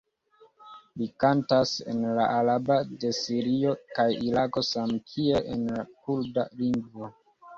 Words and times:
Li 0.99 1.07
kantas 1.23 1.73
en 1.93 1.99
la 2.19 2.23
araba 2.37 2.77
de 3.03 3.11
Sirio 3.19 3.75
kaj 3.99 4.07
Irako 4.29 4.63
samkiel 4.69 5.51
en 5.57 5.67
la 5.75 5.83
kurda 6.07 6.49
lingvo. 6.63 7.11